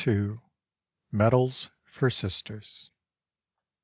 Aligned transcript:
MEDALS 1.11 1.69
FOR 1.83 2.09
SISTERS. 2.09 2.89